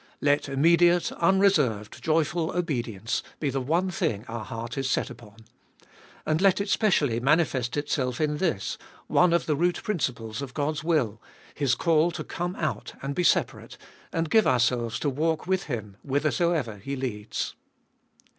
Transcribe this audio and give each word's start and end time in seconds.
Let 0.19 0.49
immediate, 0.49 1.11
unreserved, 1.11 2.01
joyful 2.03 2.49
obedience 2.57 3.21
be 3.39 3.51
the 3.51 3.61
one 3.61 3.91
thing 3.91 4.25
our 4.27 4.43
heart 4.43 4.75
is 4.75 4.89
set 4.89 5.11
upon. 5.11 5.45
And 6.25 6.41
let 6.41 6.59
it 6.59 6.69
specially 6.69 7.19
manifest 7.19 7.77
itself 7.77 8.19
in 8.19 8.37
this, 8.37 8.79
one 9.05 9.31
of 9.31 9.45
the 9.45 9.55
root 9.55 9.75
Cbe 9.75 9.85
Dollcst 9.85 10.41
of 10.41 10.55
Btl 10.55 10.55
439 10.55 10.55
principles 10.55 10.55
of 10.55 10.55
God's 10.55 10.83
will, 10.83 11.21
His 11.53 11.75
call 11.75 12.09
to 12.09 12.23
come 12.23 12.55
out 12.55 12.93
and 13.03 13.13
be 13.13 13.23
separate, 13.23 13.77
and 14.11 14.31
give 14.31 14.47
ourselves 14.47 14.97
to 15.01 15.09
walk 15.11 15.45
with 15.45 15.65
Him 15.65 15.97
whithersoever 16.01 16.77
He 16.77 16.95
leads. 16.95 17.53